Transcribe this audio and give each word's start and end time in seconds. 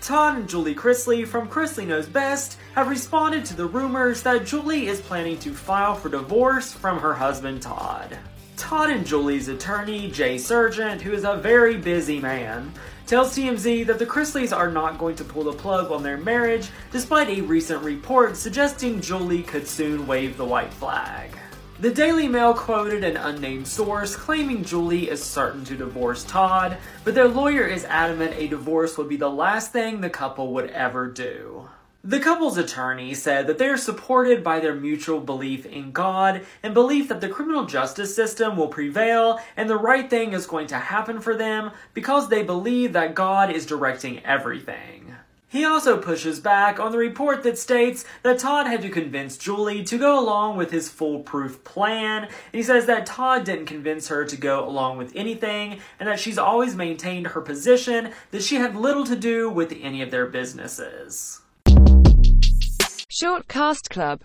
Todd 0.00 0.38
and 0.38 0.48
Julie 0.48 0.74
Chrisley 0.74 1.26
from 1.28 1.46
Chrisley 1.46 1.86
Knows 1.86 2.08
Best 2.08 2.56
have 2.74 2.88
responded 2.88 3.44
to 3.44 3.54
the 3.54 3.66
rumors 3.66 4.22
that 4.22 4.46
Julie 4.46 4.86
is 4.86 4.98
planning 4.98 5.38
to 5.40 5.52
file 5.52 5.94
for 5.94 6.08
divorce 6.08 6.72
from 6.72 6.98
her 6.98 7.12
husband 7.12 7.60
Todd. 7.60 8.16
Todd 8.56 8.88
and 8.88 9.06
Julie's 9.06 9.48
attorney, 9.48 10.10
Jay 10.10 10.38
Surgent, 10.38 11.02
who 11.02 11.12
is 11.12 11.24
a 11.24 11.36
very 11.36 11.76
busy 11.76 12.18
man, 12.18 12.72
tells 13.06 13.36
TMZ 13.36 13.86
that 13.86 13.98
the 13.98 14.06
Chrisleys 14.06 14.56
are 14.56 14.70
not 14.70 14.98
going 14.98 15.16
to 15.16 15.24
pull 15.24 15.44
the 15.44 15.52
plug 15.52 15.90
on 15.90 16.02
their 16.02 16.18
marriage 16.18 16.70
despite 16.90 17.28
a 17.28 17.42
recent 17.42 17.82
report 17.82 18.36
suggesting 18.36 19.02
Julie 19.02 19.42
could 19.42 19.66
soon 19.68 20.06
wave 20.06 20.38
the 20.38 20.44
white 20.44 20.72
flag. 20.72 21.30
The 21.80 21.90
Daily 21.90 22.28
Mail 22.28 22.52
quoted 22.52 23.04
an 23.04 23.16
unnamed 23.16 23.66
source 23.66 24.14
claiming 24.14 24.64
Julie 24.64 25.08
is 25.08 25.24
certain 25.24 25.64
to 25.64 25.74
divorce 25.74 26.24
Todd, 26.24 26.76
but 27.04 27.14
their 27.14 27.26
lawyer 27.26 27.64
is 27.64 27.86
adamant 27.86 28.34
a 28.36 28.48
divorce 28.48 28.98
would 28.98 29.08
be 29.08 29.16
the 29.16 29.30
last 29.30 29.72
thing 29.72 30.02
the 30.02 30.10
couple 30.10 30.52
would 30.52 30.68
ever 30.72 31.06
do. 31.06 31.70
The 32.04 32.20
couple's 32.20 32.58
attorney 32.58 33.14
said 33.14 33.46
that 33.46 33.56
they 33.56 33.66
are 33.68 33.78
supported 33.78 34.44
by 34.44 34.60
their 34.60 34.74
mutual 34.74 35.20
belief 35.20 35.64
in 35.64 35.90
God 35.90 36.44
and 36.62 36.74
belief 36.74 37.08
that 37.08 37.22
the 37.22 37.30
criminal 37.30 37.64
justice 37.64 38.14
system 38.14 38.58
will 38.58 38.68
prevail 38.68 39.40
and 39.56 39.70
the 39.70 39.78
right 39.78 40.10
thing 40.10 40.34
is 40.34 40.44
going 40.44 40.66
to 40.66 40.76
happen 40.76 41.18
for 41.18 41.34
them 41.34 41.70
because 41.94 42.28
they 42.28 42.42
believe 42.42 42.92
that 42.92 43.14
God 43.14 43.50
is 43.50 43.64
directing 43.64 44.22
everything. 44.26 45.09
He 45.50 45.64
also 45.64 45.98
pushes 45.98 46.38
back 46.38 46.78
on 46.78 46.92
the 46.92 46.98
report 46.98 47.42
that 47.42 47.58
states 47.58 48.04
that 48.22 48.38
Todd 48.38 48.68
had 48.68 48.82
to 48.82 48.88
convince 48.88 49.36
Julie 49.36 49.82
to 49.82 49.98
go 49.98 50.16
along 50.16 50.56
with 50.56 50.70
his 50.70 50.88
foolproof 50.88 51.64
plan. 51.64 52.28
He 52.52 52.62
says 52.62 52.86
that 52.86 53.04
Todd 53.04 53.44
didn't 53.44 53.66
convince 53.66 54.06
her 54.06 54.24
to 54.24 54.36
go 54.36 54.64
along 54.64 54.96
with 54.96 55.10
anything 55.16 55.80
and 55.98 56.08
that 56.08 56.20
she's 56.20 56.38
always 56.38 56.76
maintained 56.76 57.26
her 57.26 57.40
position 57.40 58.12
that 58.30 58.44
she 58.44 58.56
had 58.56 58.76
little 58.76 59.04
to 59.06 59.16
do 59.16 59.50
with 59.50 59.76
any 59.82 60.02
of 60.02 60.12
their 60.12 60.26
businesses. 60.26 61.40
Short 63.08 63.48
Cast 63.48 63.90
Club 63.90 64.18